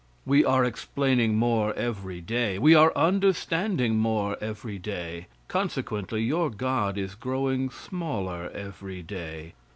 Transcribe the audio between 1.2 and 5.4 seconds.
more every day. We are understanding more every day;